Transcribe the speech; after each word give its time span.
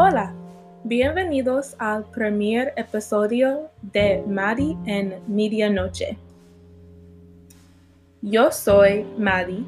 Hola, 0.00 0.32
bienvenidos 0.84 1.74
al 1.80 2.04
primer 2.12 2.72
episodio 2.76 3.68
de 3.82 4.22
Maddie 4.28 4.76
en 4.86 5.16
Medianoche. 5.26 6.16
Yo 8.22 8.52
soy 8.52 9.04
Maddie 9.18 9.64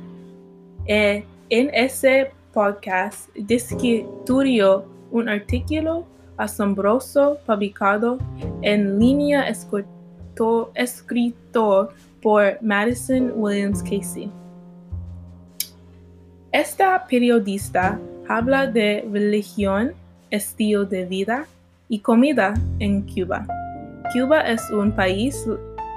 y 0.87 1.25
en 1.49 1.75
ese 1.75 2.31
podcast 2.53 3.29
discutió 3.35 4.85
un 5.11 5.29
artículo 5.29 6.07
asombroso 6.37 7.41
publicado 7.45 8.19
en 8.63 9.01
línea 9.01 9.49
escrito 9.49 10.71
por 12.23 12.63
Madison 12.63 13.33
Williams 13.35 13.83
Casey. 13.83 14.31
Esta 16.53 17.05
periodista 17.09 17.99
habla 18.29 18.69
de 18.69 19.05
religión, 19.11 19.93
estilo 20.31 20.85
de 20.85 21.05
vida 21.05 21.47
y 21.89 22.01
comida 22.01 22.55
en 22.79 23.03
Cuba. 23.03 23.47
Cuba 24.13 24.41
es 24.41 24.71
un 24.71 24.93
país 24.93 25.47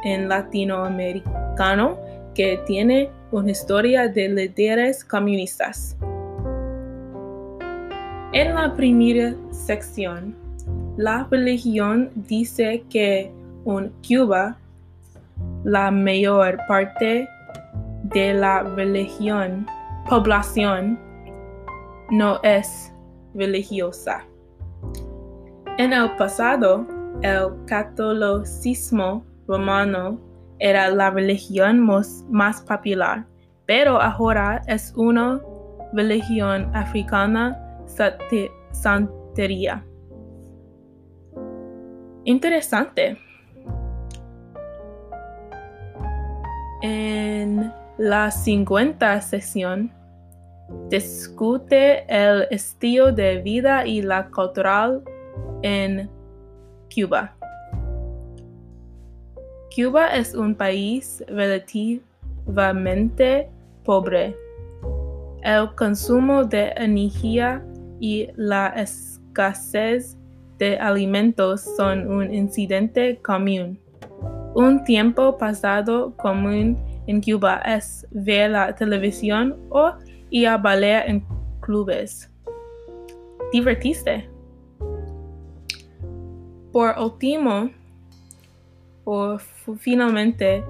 en 0.03 0.29
latinoamericano 0.29 1.97
que 2.35 2.59
tiene 2.65 3.09
una 3.31 3.51
historia 3.51 4.07
de 4.07 4.29
líderes 4.29 5.03
comunistas. 5.03 5.95
En 8.33 8.55
la 8.55 8.73
primera 8.73 9.35
sección, 9.51 10.35
la 10.97 11.27
religión 11.29 12.11
dice 12.15 12.83
que 12.89 13.31
en 13.65 13.91
Cuba 14.07 14.57
la 15.63 15.91
mayor 15.91 16.59
parte 16.67 17.27
de 18.03 18.33
la 18.33 18.63
religión 18.63 19.65
población 20.09 20.99
no 22.11 22.39
es 22.43 22.92
religiosa. 23.33 24.25
En 25.77 25.93
el 25.93 26.15
pasado, 26.17 26.85
el 27.21 27.49
catolicismo 27.65 29.25
romano 29.47 30.19
era 30.59 30.89
la 30.89 31.09
religión 31.09 31.79
más 32.29 32.61
popular, 32.61 33.25
pero 33.65 34.01
ahora 34.01 34.61
es 34.67 34.93
una 34.95 35.41
religión 35.93 36.69
africana 36.75 37.59
santería. 38.71 39.83
Interesante. 42.25 43.17
En 46.81 47.73
la 47.97 48.31
50 48.31 49.21
sesión 49.21 49.91
discute 50.89 52.05
el 52.07 52.47
estilo 52.51 53.11
de 53.11 53.41
vida 53.41 53.85
y 53.85 54.01
la 54.01 54.29
cultural 54.29 55.03
en 55.61 56.09
Cuba. 56.93 57.35
Cuba 59.75 60.15
es 60.15 60.35
un 60.35 60.53
país 60.53 61.23
relativamente 61.27 63.49
pobre. 63.83 64.35
El 65.41 65.73
consumo 65.75 66.43
de 66.43 66.71
energía 66.77 67.65
y 67.99 68.29
la 68.35 68.67
escasez 68.67 70.15
de 70.59 70.77
alimentos 70.77 71.61
son 71.75 72.07
un 72.07 72.31
incidente 72.33 73.19
común. 73.23 73.79
Un 74.55 74.83
tiempo 74.83 75.37
pasado 75.37 76.13
común 76.17 76.77
en 77.07 77.21
Cuba 77.21 77.61
es 77.65 78.05
ver 78.11 78.51
la 78.51 78.75
televisión 78.75 79.57
o 79.69 79.93
ir 80.33 80.47
a 80.47 80.57
bailar 80.57 81.07
en 81.07 81.23
clubes. 81.61 82.29
Divertiste. 83.53 84.27
Por 86.71 86.97
último, 86.97 87.69
o 89.05 89.37
finalmente, 89.77 90.63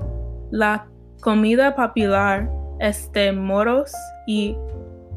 la 0.51 0.85
comida 1.21 1.73
popular 1.73 2.49
es 2.79 3.09
de 3.13 3.31
moros 3.31 3.93
y 4.27 4.57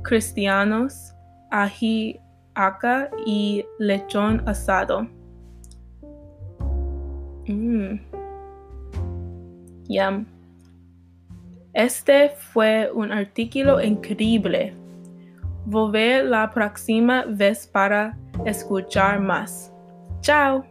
cristianos, 0.02 1.12
ají, 1.50 2.20
aca 2.54 3.10
y 3.26 3.64
lechón 3.80 4.48
asado. 4.48 5.08
Mmm. 7.48 7.98
Yum. 9.88 10.35
Este 11.76 12.30
fue 12.30 12.90
un 12.90 13.12
artículo 13.12 13.82
increíble. 13.82 14.72
Volver 15.66 16.24
la 16.24 16.50
próxima 16.50 17.26
vez 17.28 17.66
para 17.66 18.16
escuchar 18.46 19.20
más. 19.20 19.70
Chao. 20.22 20.64